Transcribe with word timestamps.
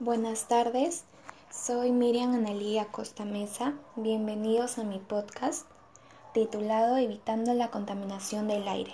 Buenas 0.00 0.46
tardes, 0.46 1.02
soy 1.50 1.90
Miriam 1.90 2.32
Analía 2.32 2.84
Costa 2.84 3.24
Mesa. 3.24 3.74
Bienvenidos 3.96 4.78
a 4.78 4.84
mi 4.84 5.00
podcast 5.00 5.66
titulado 6.32 6.96
Evitando 6.98 7.52
la 7.52 7.72
contaminación 7.72 8.46
del 8.46 8.68
aire. 8.68 8.92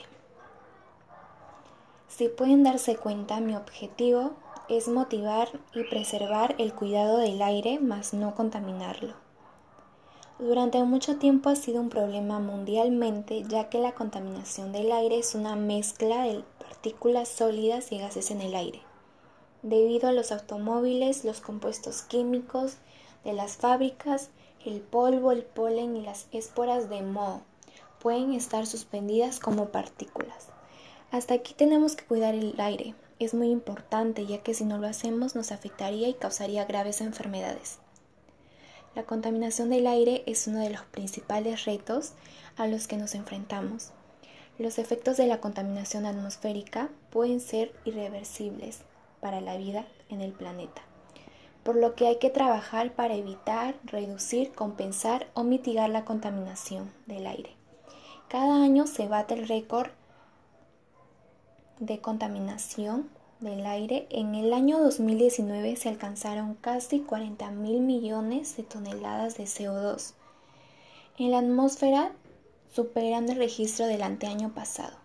Si 2.08 2.28
pueden 2.30 2.62
darse 2.62 2.96
cuenta, 2.96 3.38
mi 3.40 3.54
objetivo 3.54 4.30
es 4.70 4.88
motivar 4.88 5.50
y 5.74 5.84
preservar 5.84 6.54
el 6.56 6.72
cuidado 6.72 7.18
del 7.18 7.42
aire, 7.42 7.80
más 7.80 8.14
no 8.14 8.34
contaminarlo. 8.34 9.12
Durante 10.38 10.82
mucho 10.84 11.18
tiempo 11.18 11.50
ha 11.50 11.56
sido 11.56 11.82
un 11.82 11.90
problema 11.90 12.38
mundialmente 12.38 13.42
ya 13.42 13.68
que 13.68 13.78
la 13.78 13.92
contaminación 13.92 14.72
del 14.72 14.90
aire 14.90 15.18
es 15.18 15.34
una 15.34 15.54
mezcla 15.54 16.22
de 16.22 16.42
partículas 16.58 17.28
sólidas 17.28 17.92
y 17.92 17.98
gases 17.98 18.30
en 18.30 18.40
el 18.40 18.54
aire. 18.54 18.80
Debido 19.64 20.10
a 20.10 20.12
los 20.12 20.30
automóviles, 20.30 21.24
los 21.24 21.40
compuestos 21.40 22.02
químicos 22.02 22.76
de 23.24 23.32
las 23.32 23.56
fábricas, 23.56 24.28
el 24.62 24.82
polvo, 24.82 25.32
el 25.32 25.42
polen 25.42 25.96
y 25.96 26.02
las 26.02 26.26
esporas 26.32 26.90
de 26.90 27.00
moho 27.00 27.40
pueden 27.98 28.34
estar 28.34 28.66
suspendidas 28.66 29.40
como 29.40 29.70
partículas. 29.70 30.48
Hasta 31.10 31.32
aquí 31.32 31.54
tenemos 31.54 31.96
que 31.96 32.04
cuidar 32.04 32.34
el 32.34 32.60
aire. 32.60 32.94
Es 33.18 33.32
muy 33.32 33.48
importante 33.48 34.26
ya 34.26 34.42
que 34.42 34.52
si 34.52 34.66
no 34.66 34.76
lo 34.76 34.86
hacemos 34.86 35.34
nos 35.34 35.50
afectaría 35.50 36.08
y 36.08 36.14
causaría 36.14 36.66
graves 36.66 37.00
enfermedades. 37.00 37.78
La 38.94 39.04
contaminación 39.04 39.70
del 39.70 39.86
aire 39.86 40.24
es 40.26 40.46
uno 40.46 40.58
de 40.58 40.68
los 40.68 40.82
principales 40.82 41.64
retos 41.64 42.12
a 42.58 42.66
los 42.66 42.86
que 42.86 42.98
nos 42.98 43.14
enfrentamos. 43.14 43.92
Los 44.58 44.78
efectos 44.78 45.16
de 45.16 45.26
la 45.26 45.40
contaminación 45.40 46.04
atmosférica 46.04 46.90
pueden 47.08 47.40
ser 47.40 47.72
irreversibles 47.86 48.80
para 49.24 49.40
la 49.40 49.56
vida 49.56 49.86
en 50.10 50.20
el 50.20 50.32
planeta, 50.32 50.82
por 51.62 51.76
lo 51.76 51.94
que 51.94 52.06
hay 52.06 52.18
que 52.18 52.28
trabajar 52.28 52.92
para 52.92 53.14
evitar, 53.14 53.74
reducir, 53.84 54.52
compensar 54.52 55.28
o 55.32 55.44
mitigar 55.44 55.88
la 55.88 56.04
contaminación 56.04 56.92
del 57.06 57.26
aire. 57.26 57.54
Cada 58.28 58.62
año 58.62 58.86
se 58.86 59.08
bate 59.08 59.32
el 59.32 59.48
récord 59.48 59.88
de 61.80 62.02
contaminación 62.02 63.08
del 63.40 63.64
aire, 63.64 64.06
en 64.10 64.34
el 64.34 64.52
año 64.52 64.78
2019 64.78 65.76
se 65.76 65.88
alcanzaron 65.88 66.52
casi 66.56 67.00
40 67.00 67.50
mil 67.52 67.80
millones 67.80 68.58
de 68.58 68.62
toneladas 68.62 69.38
de 69.38 69.44
CO2 69.44 70.12
en 71.16 71.30
la 71.30 71.38
atmósfera, 71.38 72.12
superando 72.74 73.32
el 73.32 73.38
registro 73.38 73.86
del 73.86 74.02
anteaño 74.02 74.52
pasado. 74.52 75.03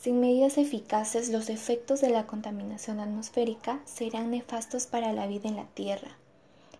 Sin 0.00 0.20
medidas 0.20 0.58
eficaces, 0.58 1.28
los 1.28 1.48
efectos 1.48 2.00
de 2.00 2.10
la 2.10 2.26
contaminación 2.26 3.00
atmosférica 3.00 3.80
serán 3.84 4.30
nefastos 4.30 4.86
para 4.86 5.12
la 5.12 5.26
vida 5.26 5.48
en 5.48 5.56
la 5.56 5.66
Tierra. 5.66 6.16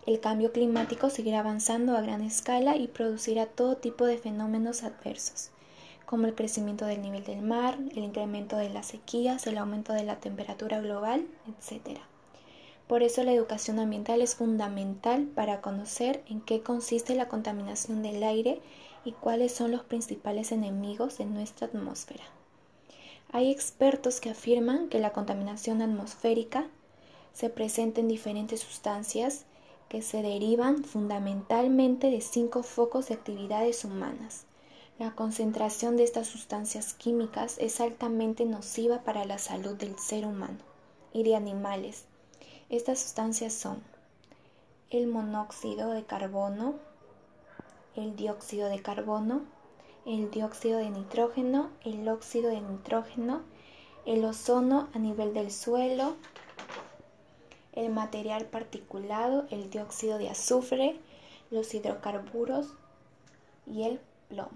El 0.07 0.21
cambio 0.21 0.53
climático 0.53 1.11
seguirá 1.11 1.41
avanzando 1.41 1.97
a 1.97 2.01
gran 2.01 2.23
escala 2.23 2.77
y 2.77 2.87
producirá 2.87 3.47
todo 3.47 3.77
tipo 3.77 4.07
de 4.07 4.19
fenómenos 4.19 4.85
adversos 4.85 5.51
como 6.09 6.27
el 6.27 6.35
crecimiento 6.35 6.87
del 6.87 7.03
nivel 7.03 7.23
del 7.23 7.43
mar, 7.43 7.77
el 7.91 7.99
incremento 7.99 8.57
de 8.57 8.71
las 8.71 8.87
sequías, 8.87 9.47
el 9.47 9.59
aumento 9.59 9.93
de 9.93 10.05
la 10.05 10.21
temperatura 10.21 10.81
global, 10.81 11.27
etc. 11.47 11.99
Por 12.87 13.03
eso 13.03 13.23
la 13.25 13.35
educación 13.35 13.79
ambiental 13.79 14.23
es 14.23 14.35
fundamental 14.35 15.27
para 15.27 15.61
conocer 15.61 16.23
en 16.27 16.41
qué 16.41 16.63
consiste 16.63 17.15
la 17.15 17.29
contaminación 17.29 18.03
del 18.03 18.23
aire 18.23 18.63
y 19.05 19.13
cuáles 19.13 19.53
son 19.53 19.71
los 19.71 19.83
principales 19.83 20.51
enemigos 20.51 21.19
de 21.19 21.27
nuestra 21.27 21.67
atmósfera. 21.67 22.25
Hay 23.31 23.51
expertos 23.51 24.21
que 24.21 24.31
afirman 24.31 24.89
que 24.89 24.98
la 24.98 25.12
contaminación 25.12 25.83
atmosférica 25.83 26.67
se 27.33 27.51
presenta 27.51 28.01
en 28.01 28.09
diferentes 28.09 28.61
sustancias 28.61 29.45
que 29.89 30.03
se 30.03 30.23
derivan 30.23 30.84
fundamentalmente 30.84 32.11
de 32.11 32.21
cinco 32.21 32.62
focos 32.62 33.09
de 33.09 33.15
actividades 33.15 33.84
humanas 33.84 34.47
la 34.99 35.12
concentración 35.12 35.97
de 35.97 36.03
estas 36.03 36.27
sustancias 36.27 36.93
químicas 36.93 37.56
es 37.59 37.81
altamente 37.81 38.44
nociva 38.44 39.05
para 39.05 39.25
la 39.25 39.39
salud 39.39 39.77
del 39.77 39.97
ser 39.97 40.27
humano 40.27 40.59
y 41.12 41.22
de 41.22 41.37
animales. 41.37 42.05
Estas 42.69 42.99
sustancias 42.99 43.53
son 43.53 43.81
el 44.91 45.06
monóxido 45.06 45.91
de 45.91 46.05
carbono, 46.05 46.75
el 47.95 48.16
dióxido 48.16 48.69
de 48.69 48.83
carbono, 48.83 49.43
el 50.09 50.31
dióxido 50.31 50.79
de 50.79 50.89
nitrógeno, 50.89 51.69
el 51.85 52.09
óxido 52.09 52.49
de 52.49 52.63
nitrógeno, 52.63 53.43
el 54.07 54.25
ozono 54.25 54.89
a 54.95 54.99
nivel 54.99 55.35
del 55.35 55.53
suelo, 55.53 56.17
el 57.75 57.91
material 57.91 58.47
particulado, 58.47 59.47
el 59.51 59.69
dióxido 59.69 60.17
de 60.17 60.31
azufre, 60.31 60.99
los 61.51 61.75
hidrocarburos 61.75 62.69
y 63.67 63.83
el 63.83 64.01
plomo. 64.31 64.49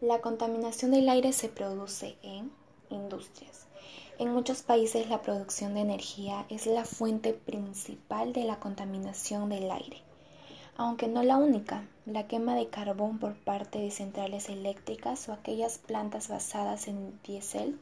La 0.00 0.20
contaminación 0.20 0.90
del 0.90 1.08
aire 1.08 1.32
se 1.32 1.48
produce 1.48 2.16
en 2.22 2.50
industrias. 2.90 3.68
En 4.18 4.32
muchos 4.32 4.62
países 4.62 5.08
la 5.08 5.22
producción 5.22 5.74
de 5.74 5.82
energía 5.82 6.46
es 6.48 6.66
la 6.66 6.84
fuente 6.84 7.32
principal 7.32 8.32
de 8.32 8.42
la 8.42 8.58
contaminación 8.58 9.50
del 9.50 9.70
aire. 9.70 10.02
Aunque 10.82 11.08
no 11.08 11.22
la 11.22 11.36
única, 11.36 11.84
la 12.06 12.26
quema 12.26 12.54
de 12.54 12.68
carbón 12.68 13.18
por 13.18 13.34
parte 13.34 13.78
de 13.78 13.90
centrales 13.90 14.48
eléctricas 14.48 15.28
o 15.28 15.34
aquellas 15.34 15.76
plantas 15.76 16.28
basadas 16.28 16.88
en 16.88 17.20
diésel 17.22 17.78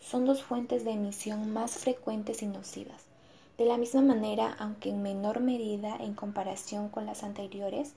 son 0.00 0.24
dos 0.24 0.42
fuentes 0.42 0.84
de 0.84 0.90
emisión 0.90 1.52
más 1.52 1.78
frecuentes 1.78 2.42
y 2.42 2.46
nocivas. 2.46 3.04
De 3.58 3.64
la 3.64 3.76
misma 3.76 4.02
manera, 4.02 4.56
aunque 4.58 4.88
en 4.88 5.02
menor 5.02 5.38
medida 5.38 5.94
en 5.94 6.14
comparación 6.14 6.88
con 6.88 7.06
las 7.06 7.22
anteriores, 7.22 7.92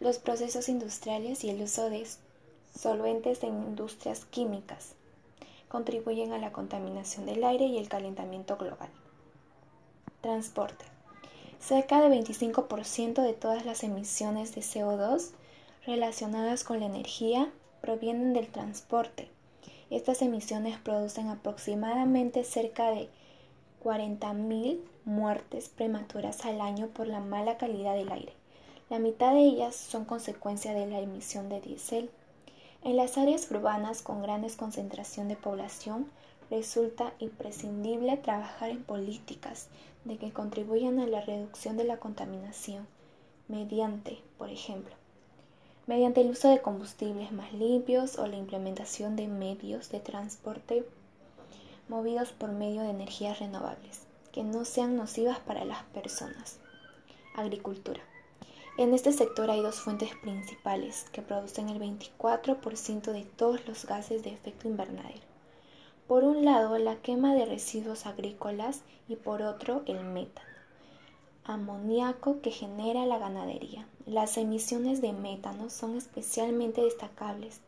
los 0.00 0.18
procesos 0.18 0.68
industriales 0.68 1.42
y 1.42 1.48
el 1.48 1.62
uso 1.62 1.88
de 1.88 2.06
solventes 2.78 3.42
en 3.42 3.54
industrias 3.54 4.26
químicas. 4.26 4.96
Contribuyen 5.70 6.34
a 6.34 6.38
la 6.38 6.52
contaminación 6.52 7.24
del 7.24 7.42
aire 7.42 7.64
y 7.64 7.78
el 7.78 7.88
calentamiento 7.88 8.58
global. 8.58 8.90
Transporte. 10.20 10.97
Cerca 11.60 12.00
del 12.00 12.12
25% 12.12 13.22
de 13.22 13.32
todas 13.34 13.66
las 13.66 13.82
emisiones 13.82 14.54
de 14.54 14.60
CO2 14.60 15.30
relacionadas 15.86 16.64
con 16.64 16.80
la 16.80 16.86
energía 16.86 17.50
provienen 17.80 18.32
del 18.32 18.48
transporte. 18.48 19.28
Estas 19.90 20.22
emisiones 20.22 20.78
producen 20.78 21.28
aproximadamente 21.28 22.44
cerca 22.44 22.90
de 22.90 23.08
40.000 23.82 24.78
muertes 25.04 25.68
prematuras 25.68 26.44
al 26.44 26.60
año 26.60 26.88
por 26.88 27.06
la 27.06 27.20
mala 27.20 27.56
calidad 27.56 27.94
del 27.94 28.12
aire. 28.12 28.32
La 28.90 28.98
mitad 28.98 29.32
de 29.32 29.40
ellas 29.40 29.74
son 29.76 30.04
consecuencia 30.04 30.72
de 30.74 30.86
la 30.86 31.00
emisión 31.00 31.48
de 31.48 31.60
diésel, 31.60 32.10
en 32.84 32.96
las 32.96 33.18
áreas 33.18 33.50
urbanas 33.50 34.02
con 34.02 34.22
grandes 34.22 34.54
concentración 34.54 35.26
de 35.28 35.34
población 35.34 36.06
resulta 36.48 37.12
imprescindible 37.18 38.16
trabajar 38.16 38.70
en 38.70 38.84
políticas 38.84 39.66
de 40.08 40.16
que 40.16 40.32
contribuyan 40.32 40.98
a 40.98 41.06
la 41.06 41.20
reducción 41.20 41.76
de 41.76 41.84
la 41.84 41.98
contaminación 41.98 42.86
mediante, 43.46 44.18
por 44.38 44.48
ejemplo, 44.48 44.94
mediante 45.86 46.22
el 46.22 46.30
uso 46.30 46.48
de 46.48 46.62
combustibles 46.62 47.30
más 47.30 47.52
limpios 47.52 48.18
o 48.18 48.26
la 48.26 48.36
implementación 48.36 49.16
de 49.16 49.28
medios 49.28 49.90
de 49.90 50.00
transporte 50.00 50.84
movidos 51.88 52.32
por 52.32 52.52
medio 52.52 52.82
de 52.82 52.90
energías 52.90 53.38
renovables 53.38 54.00
que 54.32 54.42
no 54.42 54.64
sean 54.64 54.96
nocivas 54.96 55.40
para 55.40 55.64
las 55.64 55.82
personas. 55.84 56.58
Agricultura. 57.34 58.00
En 58.78 58.94
este 58.94 59.12
sector 59.12 59.50
hay 59.50 59.60
dos 59.60 59.76
fuentes 59.76 60.10
principales 60.22 61.06
que 61.12 61.22
producen 61.22 61.68
el 61.68 61.80
24% 61.80 63.12
de 63.12 63.24
todos 63.24 63.66
los 63.66 63.84
gases 63.84 64.22
de 64.22 64.30
efecto 64.30 64.68
invernadero. 64.68 65.27
Por 66.08 66.24
un 66.24 66.42
lado, 66.42 66.78
la 66.78 66.96
quema 66.96 67.34
de 67.34 67.44
residuos 67.44 68.06
agrícolas 68.06 68.80
y 69.10 69.16
por 69.16 69.42
otro, 69.42 69.82
el 69.84 70.02
metano, 70.04 70.48
amoníaco 71.44 72.40
que 72.40 72.50
genera 72.50 73.04
la 73.04 73.18
ganadería. 73.18 73.86
Las 74.06 74.38
emisiones 74.38 75.02
de 75.02 75.12
metano 75.12 75.68
son 75.68 75.98
especialmente 75.98 76.80
destacables, 76.80 77.60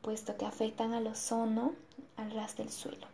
puesto 0.00 0.38
que 0.38 0.46
afectan 0.46 0.94
al 0.94 1.08
ozono 1.08 1.74
al 2.16 2.30
ras 2.30 2.56
del 2.56 2.70
suelo. 2.70 3.06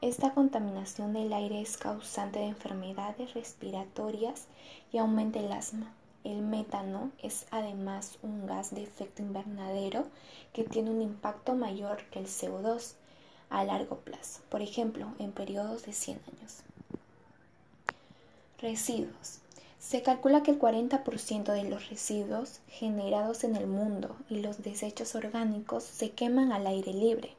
Esta 0.00 0.34
contaminación 0.34 1.12
del 1.12 1.32
aire 1.32 1.60
es 1.60 1.76
causante 1.76 2.40
de 2.40 2.46
enfermedades 2.46 3.32
respiratorias 3.34 4.48
y 4.90 4.98
aumenta 4.98 5.38
el 5.38 5.52
asma. 5.52 5.94
El 6.24 6.42
metano 6.42 7.12
es 7.22 7.46
además 7.52 8.18
un 8.24 8.44
gas 8.44 8.74
de 8.74 8.82
efecto 8.82 9.22
invernadero 9.22 10.04
que 10.52 10.64
tiene 10.64 10.90
un 10.90 11.00
impacto 11.00 11.54
mayor 11.54 12.02
que 12.10 12.18
el 12.18 12.26
CO2 12.26 12.96
a 13.52 13.64
largo 13.64 13.98
plazo, 13.98 14.40
por 14.48 14.62
ejemplo, 14.62 15.12
en 15.18 15.30
periodos 15.30 15.84
de 15.84 15.92
100 15.92 16.20
años. 16.26 16.56
Residuos. 18.58 19.38
Se 19.78 20.02
calcula 20.02 20.42
que 20.42 20.52
el 20.52 20.58
40% 20.58 21.52
de 21.52 21.64
los 21.64 21.90
residuos 21.90 22.60
generados 22.68 23.44
en 23.44 23.56
el 23.56 23.66
mundo 23.66 24.16
y 24.30 24.40
los 24.40 24.62
desechos 24.62 25.14
orgánicos 25.14 25.84
se 25.84 26.12
queman 26.12 26.52
al 26.52 26.66
aire 26.66 26.94
libre, 26.94 27.34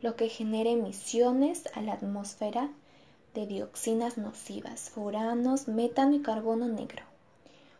lo 0.00 0.16
que 0.16 0.28
genera 0.28 0.70
emisiones 0.70 1.64
a 1.74 1.82
la 1.82 1.94
atmósfera 1.94 2.70
de 3.34 3.46
dioxinas 3.46 4.16
nocivas, 4.16 4.88
furanos, 4.88 5.68
metano 5.68 6.14
y 6.14 6.22
carbono 6.22 6.68
negro. 6.68 7.02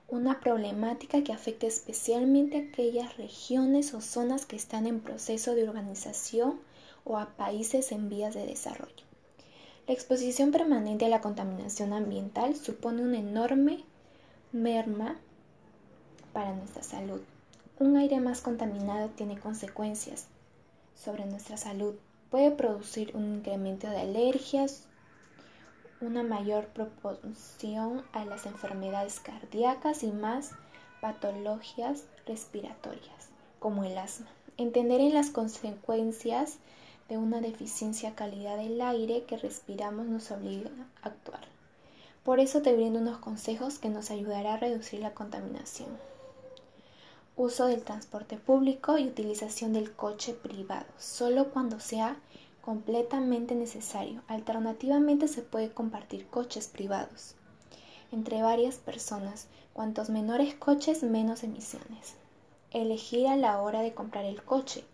Una 0.08 0.41
problemática 0.41 1.25
que 1.25 1.32
afecta 1.32 1.67
especialmente 1.67 2.58
a 2.58 2.61
aquellas 2.61 3.17
regiones 3.17 3.94
o 3.94 4.03
zonas 4.03 4.44
que 4.44 4.56
están 4.56 4.87
en 4.87 5.00
proceso 5.00 5.55
de 5.55 5.64
urbanización 5.64 6.61
o 7.06 7.17
a 7.17 7.31
países 7.37 7.93
en 7.93 8.11
vías 8.11 8.35
de 8.35 8.47
desarrollo. 8.47 9.06
La 9.87 9.94
exposición 9.94 10.50
permanente 10.50 11.06
a 11.06 11.08
la 11.08 11.20
contaminación 11.20 11.93
ambiental 11.93 12.56
supone 12.56 13.03
una 13.03 13.19
enorme 13.19 13.85
merma 14.53 15.17
para 16.32 16.53
nuestra 16.55 16.82
salud. 16.82 17.20
Un 17.79 17.97
aire 17.97 18.20
más 18.20 18.41
contaminado 18.41 19.08
tiene 19.11 19.38
consecuencias 19.38 20.26
sobre 20.97 21.25
nuestra 21.25 21.56
salud. 21.56 21.94
Puede 22.31 22.50
producir 22.50 23.14
un 23.14 23.37
incremento 23.37 23.88
de 23.88 24.00
alergias, 24.00 24.82
una 26.00 26.25
mayor 26.25 26.67
proporción 26.67 28.03
a 28.12 28.25
las 28.25 28.44
enfermedades 28.44 29.20
cardíacas 29.20 30.03
y 30.03 30.11
más 30.11 30.50
patologías 31.00 32.05
respiratorias, 32.26 33.29
como 33.61 33.85
el 33.85 33.97
asma. 33.97 34.26
Entender 34.56 35.00
en 35.00 35.14
las 35.14 35.31
consecuencias 35.31 36.58
de 37.08 37.19
una 37.19 37.41
deficiencia 37.41 38.14
calidad 38.14 38.56
del 38.56 38.81
aire 38.81 39.25
que 39.25 39.37
respiramos 39.37 40.06
nos 40.06 40.31
obliga 40.31 40.70
a 41.03 41.08
actuar. 41.08 41.44
Por 42.25 42.41
eso 42.41 42.62
te 42.62 42.75
brindo 42.75 42.99
unos 42.99 43.19
consejos 43.19 43.79
que 43.79 43.88
nos 43.88 44.11
ayudará 44.11 44.55
a 44.55 44.58
reducir 44.58 45.00
la 45.00 45.14
contaminación. 45.14 45.91
Uso 47.37 47.67
del 47.67 47.82
transporte 47.82 48.37
público 48.37 48.99
y 48.99 49.06
utilización 49.06 49.73
del 49.73 49.93
coche 49.93 50.32
privado, 50.32 50.87
solo 50.99 51.50
cuando 51.50 51.79
sea 51.81 52.17
completamente 52.62 53.55
necesario. 53.55 54.23
Alternativamente 54.26 55.29
se 55.29 55.43
puede 55.43 55.70
compartir 55.70 56.26
coches 56.26 56.67
privados 56.67 57.37
entre 58.12 58.43
varias 58.43 58.76
personas. 58.76 59.47
Cuantos 59.73 60.08
menores 60.08 60.55
coches, 60.55 61.03
menos 61.03 61.43
emisiones. 61.44 62.14
Elegir 62.70 63.29
a 63.29 63.37
la 63.37 63.61
hora 63.61 63.82
de 63.82 63.94
comprar 63.94 64.25
el 64.25 64.43
coche 64.43 64.85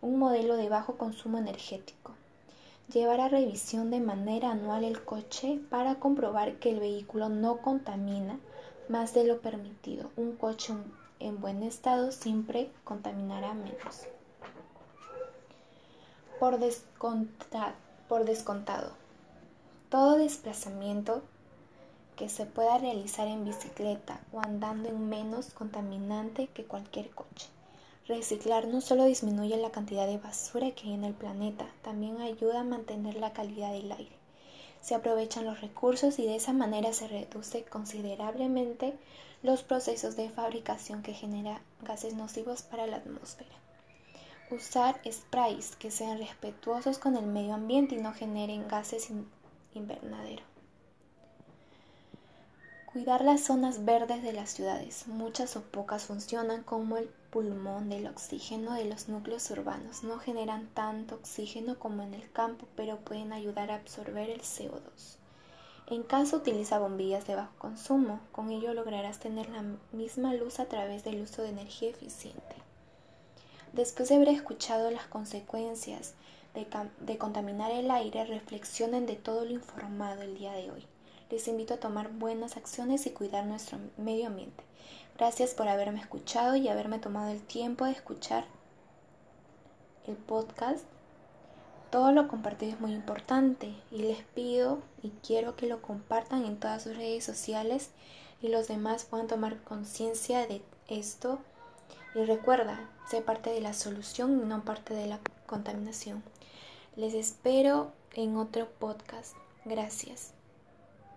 un 0.00 0.18
modelo 0.18 0.56
de 0.56 0.68
bajo 0.68 0.96
consumo 0.96 1.38
energético. 1.38 2.12
Llevar 2.92 3.20
a 3.20 3.28
revisión 3.28 3.90
de 3.90 4.00
manera 4.00 4.52
anual 4.52 4.84
el 4.84 5.04
coche 5.04 5.60
para 5.70 5.96
comprobar 5.96 6.58
que 6.58 6.70
el 6.70 6.80
vehículo 6.80 7.28
no 7.28 7.58
contamina 7.58 8.38
más 8.88 9.12
de 9.12 9.24
lo 9.24 9.40
permitido. 9.40 10.10
Un 10.16 10.36
coche 10.36 10.72
en 11.20 11.40
buen 11.40 11.62
estado 11.62 12.12
siempre 12.12 12.70
contaminará 12.84 13.54
menos. 13.54 14.06
Por, 16.38 16.58
por 18.08 18.24
descontado, 18.24 18.92
todo 19.90 20.16
desplazamiento 20.16 21.22
que 22.16 22.28
se 22.28 22.46
pueda 22.46 22.78
realizar 22.78 23.26
en 23.26 23.44
bicicleta 23.44 24.20
o 24.32 24.40
andando 24.40 24.88
en 24.88 25.08
menos 25.08 25.50
contaminante 25.50 26.46
que 26.48 26.64
cualquier 26.64 27.10
coche. 27.10 27.48
Reciclar 28.08 28.66
no 28.66 28.80
solo 28.80 29.04
disminuye 29.04 29.58
la 29.58 29.70
cantidad 29.70 30.06
de 30.06 30.16
basura 30.16 30.70
que 30.70 30.86
hay 30.86 30.94
en 30.94 31.04
el 31.04 31.12
planeta, 31.12 31.66
también 31.82 32.22
ayuda 32.22 32.60
a 32.60 32.64
mantener 32.64 33.16
la 33.16 33.34
calidad 33.34 33.70
del 33.70 33.92
aire. 33.92 34.16
Se 34.80 34.94
aprovechan 34.94 35.44
los 35.44 35.60
recursos 35.60 36.18
y 36.18 36.24
de 36.24 36.36
esa 36.36 36.54
manera 36.54 36.94
se 36.94 37.06
reduce 37.06 37.64
considerablemente 37.64 38.96
los 39.42 39.62
procesos 39.62 40.16
de 40.16 40.30
fabricación 40.30 41.02
que 41.02 41.12
generan 41.12 41.60
gases 41.82 42.14
nocivos 42.14 42.62
para 42.62 42.86
la 42.86 42.96
atmósfera. 42.96 43.50
Usar 44.50 45.02
sprays 45.06 45.76
que 45.76 45.90
sean 45.90 46.16
respetuosos 46.16 46.98
con 46.98 47.14
el 47.14 47.26
medio 47.26 47.52
ambiente 47.52 47.96
y 47.96 47.98
no 47.98 48.14
generen 48.14 48.68
gases 48.68 49.10
invernadero. 49.74 50.42
Cuidar 52.90 53.22
las 53.22 53.42
zonas 53.42 53.84
verdes 53.84 54.22
de 54.22 54.32
las 54.32 54.48
ciudades. 54.48 55.06
Muchas 55.08 55.56
o 55.56 55.62
pocas 55.62 56.04
funcionan 56.04 56.62
como 56.62 56.96
el 56.96 57.10
pulmón 57.30 57.88
del 57.88 58.06
oxígeno 58.06 58.74
de 58.74 58.86
los 58.86 59.08
núcleos 59.08 59.50
urbanos. 59.50 60.02
No 60.02 60.18
generan 60.18 60.68
tanto 60.74 61.16
oxígeno 61.16 61.78
como 61.78 62.02
en 62.02 62.14
el 62.14 62.30
campo, 62.32 62.66
pero 62.76 62.98
pueden 62.98 63.32
ayudar 63.32 63.70
a 63.70 63.76
absorber 63.76 64.30
el 64.30 64.40
CO2. 64.40 65.16
En 65.88 66.02
caso 66.02 66.36
utiliza 66.36 66.78
bombillas 66.78 67.26
de 67.26 67.34
bajo 67.34 67.52
consumo, 67.58 68.20
con 68.32 68.50
ello 68.50 68.74
lograrás 68.74 69.18
tener 69.18 69.48
la 69.48 69.64
misma 69.92 70.34
luz 70.34 70.60
a 70.60 70.66
través 70.66 71.04
del 71.04 71.22
uso 71.22 71.42
de 71.42 71.50
energía 71.50 71.90
eficiente. 71.90 72.56
Después 73.72 74.08
de 74.08 74.16
haber 74.16 74.28
escuchado 74.28 74.90
las 74.90 75.06
consecuencias 75.06 76.14
de, 76.54 76.66
de 77.00 77.18
contaminar 77.18 77.70
el 77.70 77.90
aire, 77.90 78.24
reflexionen 78.24 79.06
de 79.06 79.16
todo 79.16 79.44
lo 79.44 79.52
informado 79.52 80.22
el 80.22 80.36
día 80.36 80.52
de 80.52 80.70
hoy 80.70 80.86
les 81.30 81.48
invito 81.48 81.74
a 81.74 81.80
tomar 81.80 82.10
buenas 82.10 82.56
acciones 82.56 83.06
y 83.06 83.10
cuidar 83.10 83.44
nuestro 83.44 83.78
medio 83.96 84.28
ambiente. 84.28 84.64
Gracias 85.16 85.52
por 85.52 85.68
haberme 85.68 86.00
escuchado 86.00 86.56
y 86.56 86.68
haberme 86.68 86.98
tomado 86.98 87.30
el 87.30 87.42
tiempo 87.42 87.84
de 87.84 87.92
escuchar 87.92 88.44
el 90.06 90.16
podcast. 90.16 90.84
Todo 91.90 92.12
lo 92.12 92.28
compartido 92.28 92.72
es 92.72 92.80
muy 92.80 92.92
importante 92.92 93.74
y 93.90 93.98
les 93.98 94.22
pido 94.34 94.78
y 95.02 95.10
quiero 95.26 95.56
que 95.56 95.66
lo 95.66 95.82
compartan 95.82 96.44
en 96.44 96.58
todas 96.58 96.82
sus 96.82 96.96
redes 96.96 97.24
sociales 97.24 97.90
y 98.40 98.48
los 98.48 98.68
demás 98.68 99.04
puedan 99.04 99.26
tomar 99.26 99.62
conciencia 99.62 100.46
de 100.46 100.62
esto. 100.88 101.38
Y 102.14 102.24
recuerda, 102.24 102.88
sé 103.10 103.20
parte 103.20 103.50
de 103.50 103.60
la 103.60 103.74
solución 103.74 104.40
y 104.42 104.46
no 104.46 104.64
parte 104.64 104.94
de 104.94 105.06
la 105.06 105.20
contaminación. 105.46 106.22
Les 106.96 107.14
espero 107.14 107.92
en 108.14 108.36
otro 108.36 108.68
podcast. 108.78 109.34
Gracias. 109.64 110.37